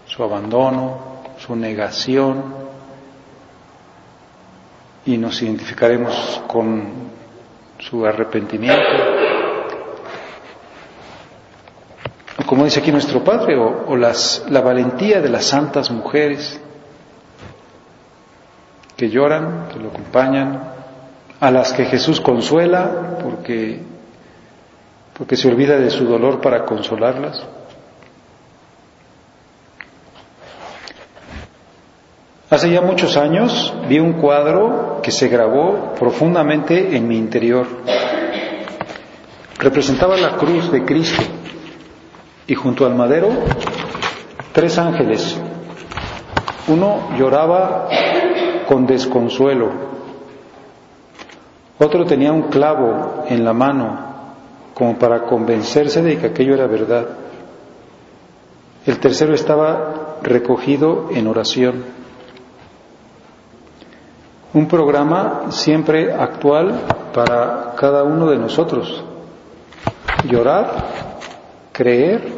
su 0.06 0.22
abandono, 0.22 0.98
su 1.38 1.56
negación, 1.56 2.60
y 5.06 5.16
nos 5.16 5.40
identificaremos 5.42 6.42
con 6.46 7.09
su 7.80 8.04
arrepentimiento. 8.06 8.82
Como 12.46 12.64
dice 12.64 12.80
aquí 12.80 12.90
nuestro 12.90 13.22
Padre, 13.22 13.56
o, 13.56 13.96
la 13.96 14.60
valentía 14.60 15.20
de 15.20 15.28
las 15.28 15.44
santas 15.46 15.90
mujeres 15.90 16.60
que 18.96 19.08
lloran, 19.08 19.68
que 19.72 19.78
lo 19.78 19.90
acompañan, 19.90 20.60
a 21.38 21.50
las 21.50 21.72
que 21.72 21.84
Jesús 21.86 22.20
consuela 22.20 23.18
porque, 23.22 23.80
porque 25.16 25.36
se 25.36 25.48
olvida 25.48 25.76
de 25.78 25.90
su 25.90 26.04
dolor 26.04 26.40
para 26.40 26.64
consolarlas. 26.64 27.46
Hace 32.50 32.68
ya 32.72 32.80
muchos 32.80 33.16
años 33.16 33.72
vi 33.88 34.00
un 34.00 34.14
cuadro 34.14 34.98
que 35.04 35.12
se 35.12 35.28
grabó 35.28 35.94
profundamente 35.96 36.96
en 36.96 37.06
mi 37.06 37.16
interior. 37.16 37.64
Representaba 39.56 40.16
la 40.16 40.36
cruz 40.36 40.72
de 40.72 40.84
Cristo 40.84 41.22
y 42.48 42.54
junto 42.56 42.84
al 42.84 42.96
madero 42.96 43.28
tres 44.52 44.78
ángeles. 44.78 45.40
Uno 46.66 47.10
lloraba 47.16 47.88
con 48.66 48.84
desconsuelo, 48.84 49.70
otro 51.78 52.04
tenía 52.04 52.32
un 52.32 52.42
clavo 52.50 53.26
en 53.28 53.44
la 53.44 53.52
mano 53.52 53.96
como 54.74 54.98
para 54.98 55.22
convencerse 55.22 56.02
de 56.02 56.18
que 56.18 56.26
aquello 56.26 56.54
era 56.54 56.66
verdad. 56.66 57.06
El 58.86 58.98
tercero 58.98 59.34
estaba 59.34 60.18
recogido 60.22 61.10
en 61.12 61.28
oración 61.28 61.99
un 64.52 64.66
programa 64.66 65.50
siempre 65.50 66.12
actual 66.12 66.80
para 67.14 67.74
cada 67.76 68.02
uno 68.02 68.28
de 68.28 68.38
nosotros. 68.38 69.04
Llorar, 70.24 70.70
creer 71.72 72.28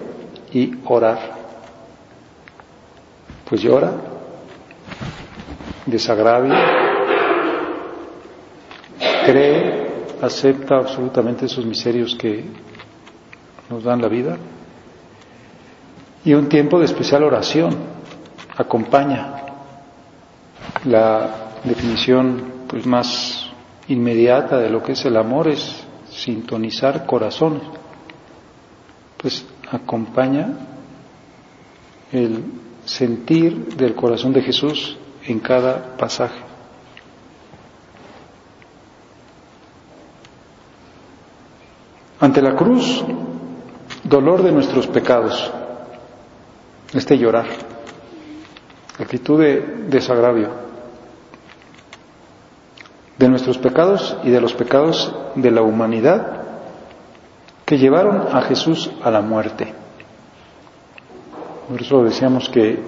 y 0.52 0.74
orar. 0.84 1.32
Pues 3.48 3.62
llora, 3.62 3.92
desagravia, 5.86 6.54
cree, 9.26 10.06
acepta 10.22 10.76
absolutamente 10.76 11.46
esos 11.46 11.64
miserios 11.66 12.14
que 12.14 12.44
nos 13.68 13.82
dan 13.82 14.00
la 14.00 14.08
vida. 14.08 14.36
Y 16.24 16.34
un 16.34 16.48
tiempo 16.48 16.78
de 16.78 16.84
especial 16.84 17.24
oración 17.24 17.74
acompaña 18.56 19.34
la 20.84 21.41
definición 21.64 22.64
pues 22.68 22.86
más 22.86 23.50
inmediata 23.88 24.58
de 24.58 24.70
lo 24.70 24.82
que 24.82 24.92
es 24.92 25.04
el 25.04 25.16
amor 25.16 25.48
es 25.48 25.84
sintonizar 26.10 27.06
corazones. 27.06 27.62
Pues 29.16 29.44
acompaña 29.70 30.48
el 32.10 32.44
sentir 32.84 33.76
del 33.76 33.94
corazón 33.94 34.32
de 34.32 34.42
Jesús 34.42 34.96
en 35.24 35.38
cada 35.38 35.96
pasaje. 35.96 36.40
Ante 42.20 42.40
la 42.40 42.54
cruz, 42.54 43.04
dolor 44.04 44.42
de 44.42 44.52
nuestros 44.52 44.86
pecados, 44.86 45.50
este 46.92 47.18
llorar, 47.18 47.46
actitud 48.98 49.40
de 49.40 49.60
desagravio 49.88 50.50
de 50.50 50.71
nuestros 53.42 53.58
pecados 53.58 54.16
y 54.22 54.30
de 54.30 54.40
los 54.40 54.54
pecados 54.54 55.12
de 55.34 55.50
la 55.50 55.62
humanidad 55.62 56.42
que 57.64 57.76
llevaron 57.76 58.28
a 58.32 58.42
Jesús 58.42 58.88
a 59.02 59.10
la 59.10 59.20
muerte. 59.20 59.72
Por 61.68 61.82
eso 61.82 62.04
decíamos 62.04 62.48
que 62.48 62.78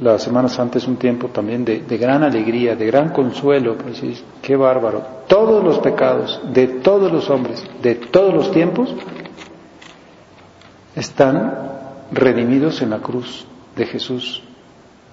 la 0.00 0.18
Semana 0.18 0.48
Santa 0.48 0.78
es 0.78 0.88
un 0.88 0.96
tiempo 0.96 1.28
también 1.28 1.64
de, 1.64 1.78
gran 1.96 2.24
alegría, 2.24 2.74
de 2.74 2.86
gran 2.86 3.10
consuelo, 3.10 3.76
pues 3.76 4.02
qué 4.42 4.56
bárbaro. 4.56 5.00
Todos 5.28 5.62
los 5.62 5.78
pecados 5.78 6.40
de 6.52 6.66
todos 6.66 7.12
los 7.12 7.30
hombres, 7.30 7.64
de 7.80 7.94
todos 7.94 8.34
los 8.34 8.50
tiempos, 8.50 8.92
están 10.96 11.70
redimidos 12.10 12.82
en 12.82 12.90
la 12.90 12.98
cruz 12.98 13.46
de 13.76 13.86
Jesús 13.86 14.42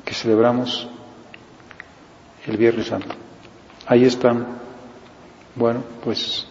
que 0.04 0.16
celebramos 0.16 0.88
el 2.48 2.58
Viernes 2.58 2.88
Santo. 2.88 3.16
Ahí 3.88 4.06
están, 4.06 4.46
bueno, 5.56 5.84
pues 6.04 6.48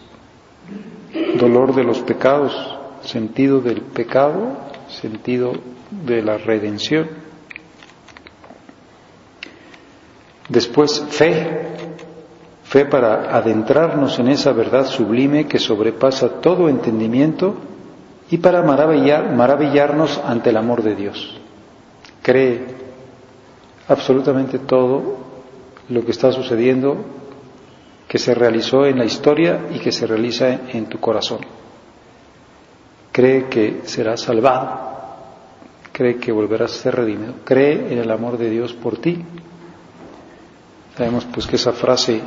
dolor 1.39 1.75
de 1.75 1.85
los 1.85 2.01
pecados, 2.01 2.53
sentido 3.03 3.61
del 3.61 3.81
pecado, 3.81 4.57
sentido 4.89 5.53
de 5.91 6.23
la 6.23 6.39
redención. 6.39 7.09
Después 10.49 11.05
fe, 11.11 11.69
fe 12.65 12.85
para 12.85 13.37
adentrarnos 13.37 14.19
en 14.19 14.29
esa 14.29 14.53
verdad 14.53 14.87
sublime 14.87 15.47
que 15.47 15.59
sobrepasa 15.59 16.41
todo 16.41 16.69
entendimiento 16.69 17.55
y 18.31 18.39
para 18.39 18.63
maravillar, 18.63 19.35
maravillarnos 19.35 20.21
ante 20.25 20.51
el 20.51 20.57
amor 20.57 20.83
de 20.83 20.95
Dios. 20.97 21.41
Cree 22.23 22.67
absolutamente 23.89 24.59
todo 24.59 25.19
lo 25.89 26.05
que 26.05 26.11
está 26.13 26.33
sucediendo 26.33 26.97
que 28.11 28.18
se 28.18 28.35
realizó 28.35 28.87
en 28.87 28.99
la 28.99 29.05
historia 29.05 29.68
y 29.73 29.79
que 29.79 29.92
se 29.92 30.05
realiza 30.05 30.49
en 30.51 30.87
tu 30.87 30.99
corazón. 30.99 31.38
Cree 33.12 33.49
que 33.49 33.83
serás 33.85 34.23
salvado, 34.23 34.81
cree 35.92 36.16
que 36.16 36.33
volverás 36.33 36.73
a 36.73 36.83
ser 36.83 36.96
redimido, 36.96 37.35
cree 37.44 37.92
en 37.92 37.99
el 38.01 38.11
amor 38.11 38.37
de 38.37 38.51
Dios 38.51 38.73
por 38.73 38.99
ti. 38.99 39.25
Sabemos 40.96 41.25
pues 41.27 41.46
que 41.46 41.55
esa 41.55 41.70
frase 41.70 42.20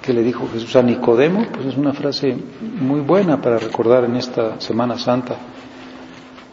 que 0.00 0.12
le 0.12 0.22
dijo 0.22 0.48
Jesús 0.52 0.76
a 0.76 0.82
Nicodemo, 0.82 1.46
pues 1.52 1.66
es 1.66 1.76
una 1.76 1.92
frase 1.92 2.36
muy 2.60 3.00
buena 3.00 3.42
para 3.42 3.58
recordar 3.58 4.04
en 4.04 4.14
esta 4.14 4.60
Semana 4.60 4.96
Santa. 4.98 5.34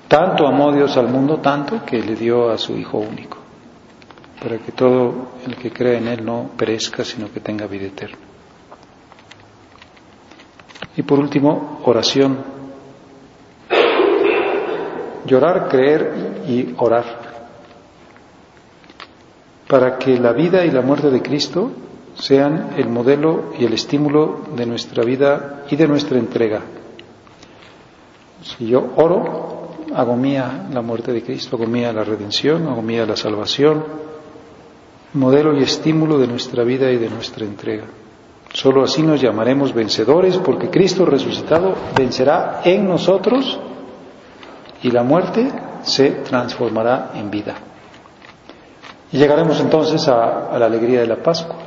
Tanto 0.07 0.47
amó 0.47 0.71
Dios 0.71 0.97
al 0.97 1.09
mundo, 1.09 1.37
tanto 1.37 1.85
que 1.85 2.01
le 2.01 2.15
dio 2.15 2.49
a 2.49 2.57
su 2.57 2.75
Hijo 2.75 2.97
único, 2.97 3.37
para 4.41 4.57
que 4.57 4.71
todo 4.71 5.33
el 5.45 5.55
que 5.55 5.71
crea 5.71 5.99
en 5.99 6.07
Él 6.07 6.25
no 6.25 6.49
perezca, 6.57 7.05
sino 7.05 7.31
que 7.31 7.41
tenga 7.41 7.67
vida 7.67 7.85
eterna. 7.85 8.24
Y 10.97 11.03
por 11.03 11.19
último, 11.19 11.79
oración. 11.83 12.37
Llorar, 15.25 15.67
creer 15.69 16.43
y 16.47 16.73
orar 16.77 17.25
para 19.67 19.97
que 19.97 20.17
la 20.17 20.31
vida 20.31 20.65
y 20.65 20.71
la 20.71 20.81
muerte 20.81 21.09
de 21.09 21.21
Cristo 21.21 21.71
sean 22.15 22.71
el 22.77 22.87
modelo 22.87 23.53
y 23.57 23.65
el 23.65 23.73
estímulo 23.73 24.41
de 24.55 24.65
nuestra 24.65 25.03
vida 25.03 25.65
y 25.69 25.75
de 25.75 25.87
nuestra 25.87 26.17
entrega. 26.17 26.61
Si 28.41 28.67
yo 28.67 28.93
oro, 28.95 29.69
hago 29.93 30.15
mía 30.15 30.67
la 30.71 30.81
muerte 30.81 31.11
de 31.11 31.23
Cristo, 31.23 31.55
hago 31.55 31.65
mía 31.65 31.91
la 31.91 32.03
redención, 32.03 32.67
hago 32.67 32.81
mía 32.81 33.05
la 33.05 33.15
salvación, 33.15 33.83
modelo 35.13 35.57
y 35.57 35.63
estímulo 35.63 36.19
de 36.19 36.27
nuestra 36.27 36.63
vida 36.63 36.91
y 36.91 36.97
de 36.97 37.09
nuestra 37.09 37.45
entrega. 37.45 37.85
Solo 38.55 38.83
así 38.83 39.03
nos 39.03 39.19
llamaremos 39.19 39.73
vencedores 39.73 40.37
porque 40.37 40.69
Cristo 40.69 41.05
resucitado 41.05 41.75
vencerá 41.93 42.61
en 42.63 42.87
nosotros 42.87 43.59
y 44.81 44.91
la 44.91 45.03
muerte 45.03 45.51
se 45.81 46.11
transformará 46.23 47.11
en 47.15 47.29
vida. 47.29 47.53
Y 49.11 49.17
llegaremos 49.17 49.59
entonces 49.59 50.07
a, 50.07 50.57
la 50.57 50.67
alegría 50.67 51.01
de 51.01 51.07
la 51.07 51.17
Pascua, 51.17 51.57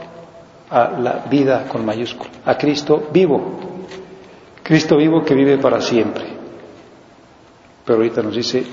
a 0.70 0.88
la 0.98 1.27
vida 1.29 1.66
con 1.68 1.85
mayúscula, 1.85 2.31
a 2.46 2.57
Cristo 2.57 3.09
vivo, 3.12 3.59
Cristo 4.62 4.96
vivo 4.96 5.22
que 5.22 5.35
vive 5.35 5.59
para 5.59 5.83
siempre. 5.83 6.24
Pero 7.85 7.98
ahorita 7.98 8.22
nos 8.22 8.35
dice, 8.35 8.64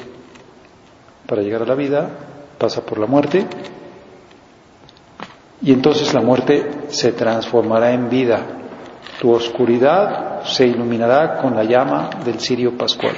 para 1.28 1.42
llegar 1.42 1.64
a 1.64 1.66
la 1.66 1.76
vida 1.76 2.10
pasa 2.58 2.80
por 2.80 2.98
la 2.98 3.08
muerte 3.08 3.46
y 5.62 5.72
entonces 5.72 6.14
la 6.14 6.22
muerte 6.22 6.70
se 6.90 7.12
transformará 7.14 7.92
en 7.92 8.10
vida. 8.10 8.46
Tu 9.20 9.32
oscuridad 9.32 10.44
se 10.44 10.68
iluminará 10.68 11.38
con 11.42 11.56
la 11.56 11.64
llama 11.64 12.10
del 12.24 12.40
cirio 12.40 12.78
pascual. 12.78 13.16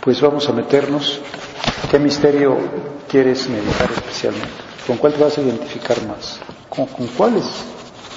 Pues 0.00 0.20
vamos 0.20 0.48
a 0.48 0.52
meternos. 0.52 1.20
¿Qué 1.90 1.98
misterio 1.98 2.56
quieres 3.08 3.48
meditar 3.48 3.90
especialmente? 3.90 4.48
¿Con 4.86 4.96
cuál 4.98 5.14
te 5.14 5.22
vas 5.22 5.36
a 5.38 5.42
identificar 5.42 5.96
más? 6.06 6.40
¿Con, 6.68 6.86
cuáles? 7.16 7.44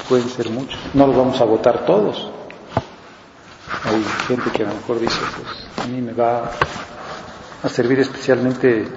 Pueden 0.07 0.29
ser 0.29 0.49
muchos. 0.49 0.79
No 0.93 1.07
los 1.07 1.15
vamos 1.15 1.39
a 1.41 1.45
votar 1.45 1.85
todos. 1.85 2.29
Hay 3.83 4.03
gente 4.27 4.51
que 4.51 4.63
a 4.63 4.67
lo 4.67 4.75
mejor 4.75 4.99
dice, 4.99 5.19
pues 5.35 5.85
a 5.85 5.89
mí 5.89 6.01
me 6.01 6.13
va 6.13 6.51
a 7.63 7.69
servir 7.69 7.99
especialmente 7.99 8.87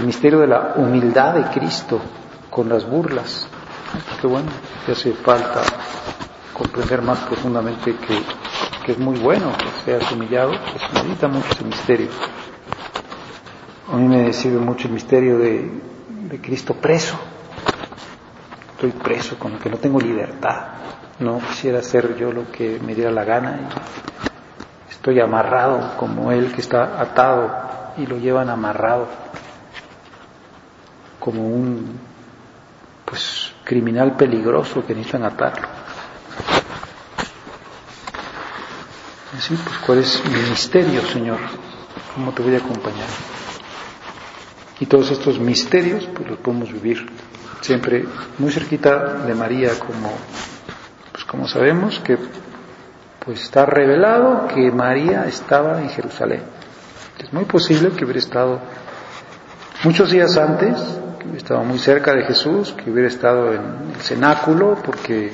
el 0.00 0.06
misterio 0.06 0.40
de 0.40 0.48
la 0.48 0.72
humildad 0.76 1.34
de 1.34 1.44
Cristo 1.44 2.00
con 2.50 2.68
las 2.68 2.84
burlas. 2.88 3.46
Qué 4.20 4.26
bueno, 4.26 4.48
que 4.84 4.92
hace 4.92 5.12
falta 5.12 5.62
comprender 6.52 7.02
más 7.02 7.18
profundamente 7.20 7.94
que 7.96 8.18
que 8.84 8.92
es 8.92 8.98
muy 8.98 9.18
bueno 9.18 9.52
que 9.56 9.84
seas 9.84 10.10
humillado, 10.12 10.52
pues 10.52 11.04
medita 11.04 11.28
mucho 11.28 11.48
ese 11.50 11.64
misterio. 11.64 12.08
A 13.92 13.96
mí 13.96 14.08
me 14.08 14.22
decido 14.22 14.60
mucho 14.60 14.88
el 14.88 14.94
misterio 14.94 15.38
de, 15.38 15.70
de 16.28 16.40
Cristo 16.40 16.74
preso. 16.74 17.18
Estoy 18.72 18.92
preso, 18.92 19.38
con 19.38 19.52
lo 19.52 19.58
que 19.58 19.68
no 19.68 19.76
tengo 19.76 20.00
libertad. 20.00 20.68
No 21.18 21.38
quisiera 21.40 21.80
hacer 21.80 22.16
yo 22.16 22.32
lo 22.32 22.50
que 22.50 22.80
me 22.84 22.94
diera 22.94 23.10
la 23.10 23.24
gana. 23.24 23.60
Y 24.88 24.92
estoy 24.92 25.20
amarrado 25.20 25.96
como 25.98 26.32
Él 26.32 26.52
que 26.52 26.60
está 26.60 27.00
atado 27.00 27.50
y 27.98 28.06
lo 28.06 28.16
llevan 28.16 28.48
amarrado 28.48 29.08
como 31.20 31.46
un 31.46 32.00
pues 33.04 33.52
criminal 33.64 34.16
peligroso 34.16 34.84
que 34.84 34.94
necesitan 34.94 35.24
atarlo. 35.24 35.68
Así, 39.36 39.54
pues, 39.54 39.78
¿cuál 39.78 39.98
es 39.98 40.22
mi 40.24 40.50
misterio, 40.50 41.02
Señor? 41.02 41.38
¿Cómo 42.14 42.32
te 42.32 42.42
voy 42.42 42.54
a 42.54 42.58
acompañar? 42.58 43.08
Y 44.80 44.86
todos 44.86 45.10
estos 45.10 45.38
misterios, 45.38 46.08
pues 46.14 46.28
los 46.28 46.38
podemos 46.38 46.72
vivir 46.72 47.06
siempre 47.60 48.04
muy 48.38 48.50
cerquita 48.50 49.14
de 49.24 49.34
María, 49.34 49.78
como, 49.78 50.10
pues 51.12 51.24
como 51.24 51.46
sabemos 51.46 52.00
que 52.00 52.18
pues 53.24 53.42
está 53.42 53.66
revelado 53.66 54.48
que 54.48 54.72
María 54.72 55.26
estaba 55.26 55.80
en 55.80 55.90
Jerusalén. 55.90 56.42
Es 57.18 57.32
muy 57.32 57.44
posible 57.44 57.90
que 57.90 58.04
hubiera 58.04 58.20
estado 58.20 58.60
muchos 59.84 60.10
días 60.10 60.36
antes, 60.36 60.99
que 61.20 61.36
estado 61.36 61.62
muy 61.64 61.78
cerca 61.78 62.14
de 62.14 62.24
Jesús, 62.24 62.72
que 62.72 62.90
hubiera 62.90 63.08
estado 63.08 63.52
en 63.52 63.92
el 63.94 64.00
cenáculo, 64.00 64.78
porque 64.82 65.32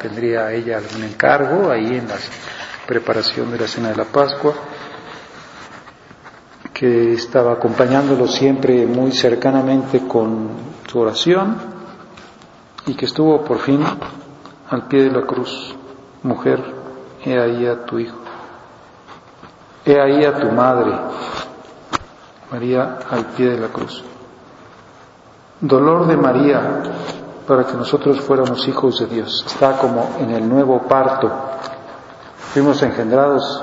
tendría 0.00 0.52
ella 0.52 0.78
algún 0.78 1.04
encargo 1.04 1.70
ahí 1.70 1.96
en 1.96 2.08
las 2.08 2.28
preparación 2.86 3.50
de 3.52 3.58
la 3.58 3.68
cena 3.68 3.90
de 3.90 3.96
la 3.96 4.06
Pascua, 4.06 4.54
que 6.72 7.12
estaba 7.12 7.52
acompañándolo 7.52 8.26
siempre 8.26 8.86
muy 8.86 9.12
cercanamente 9.12 10.08
con 10.08 10.48
su 10.90 10.98
oración 10.98 11.58
y 12.86 12.94
que 12.94 13.04
estuvo 13.04 13.44
por 13.44 13.58
fin 13.58 13.84
al 14.70 14.88
pie 14.88 15.04
de 15.04 15.10
la 15.10 15.26
cruz. 15.26 15.76
Mujer, 16.22 16.64
he 17.24 17.38
ahí 17.38 17.66
a 17.66 17.84
tu 17.84 17.98
hijo, 17.98 18.18
he 19.84 20.00
ahí 20.00 20.24
a 20.24 20.40
tu 20.40 20.50
madre, 20.50 20.92
María 22.50 23.00
al 23.10 23.26
pie 23.26 23.50
de 23.50 23.60
la 23.60 23.68
cruz. 23.68 24.02
Dolor 25.60 26.06
de 26.06 26.16
María 26.16 26.82
para 27.46 27.64
que 27.64 27.74
nosotros 27.74 28.20
fuéramos 28.20 28.66
hijos 28.68 29.00
de 29.00 29.06
Dios. 29.06 29.44
Está 29.46 29.78
como 29.78 30.16
en 30.20 30.30
el 30.30 30.48
nuevo 30.48 30.82
parto 30.82 31.30
Fuimos 32.52 32.82
engendrados 32.82 33.62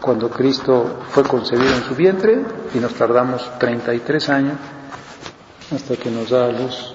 cuando 0.00 0.30
Cristo 0.30 1.00
fue 1.10 1.24
concebido 1.24 1.74
en 1.74 1.82
su 1.82 1.96
vientre 1.96 2.42
y 2.72 2.78
nos 2.78 2.94
tardamos 2.94 3.50
33 3.58 4.28
años 4.30 4.54
hasta 5.74 5.96
que 5.96 6.10
nos 6.12 6.30
da 6.30 6.46
a 6.46 6.52
luz 6.52 6.94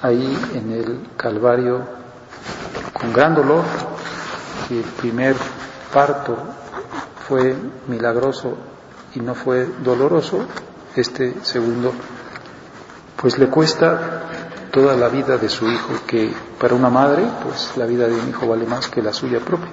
ahí 0.00 0.38
en 0.54 0.72
el 0.72 1.08
Calvario 1.16 1.82
con 2.98 3.12
gran 3.12 3.34
dolor. 3.34 3.64
Y 4.70 4.78
el 4.78 4.84
primer 4.84 5.34
parto 5.92 6.36
fue 7.26 7.56
milagroso 7.88 8.56
y 9.16 9.20
no 9.20 9.34
fue 9.34 9.66
doloroso, 9.82 10.46
este 10.94 11.34
segundo 11.42 11.92
pues 13.20 13.38
le 13.38 13.48
cuesta 13.48 14.22
toda 14.72 14.96
la 14.96 15.08
vida 15.08 15.36
de 15.36 15.48
su 15.48 15.68
hijo, 15.68 15.92
que 16.06 16.32
para 16.58 16.74
una 16.74 16.90
madre 16.90 17.24
pues 17.42 17.76
la 17.76 17.86
vida 17.86 18.06
de 18.06 18.14
un 18.14 18.28
hijo 18.28 18.46
vale 18.46 18.66
más 18.66 18.88
que 18.88 19.02
la 19.02 19.12
suya 19.12 19.40
propia 19.40 19.70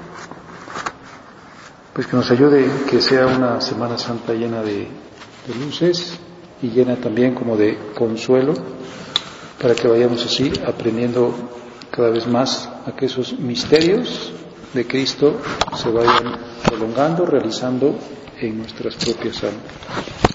pues 1.96 2.08
que 2.08 2.18
nos 2.18 2.30
ayude, 2.30 2.70
que 2.90 3.02
sea 3.02 3.26
una 3.26 3.62
Semana 3.62 3.98
Santa 3.98 4.34
llena 4.34 4.62
de, 4.62 4.86
luces 5.64 6.20
y 6.62 6.68
llena 6.68 6.98
también 6.98 7.34
como 7.34 7.56
de 7.56 7.78
consuelo, 7.96 8.54
para 9.62 9.76
que 9.76 9.88
vayamos 9.88 10.26
así 10.26 10.52
aprendiendo 10.68 11.34
cada 11.90 12.10
vez 12.10 12.28
más 12.28 12.68
a 12.86 12.94
que 12.98 13.06
esos 13.06 13.40
misterios 13.40 14.34
de 14.74 14.86
Cristo 14.86 15.38
se 15.78 15.90
vayan 15.90 16.38
prolongando, 16.68 17.26
realizando 17.26 17.96
en 18.42 18.58
nuestras 18.58 18.96
propias 18.96 19.42
almas. 19.44 20.35